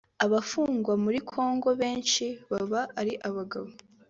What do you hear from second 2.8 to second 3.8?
ari abagabo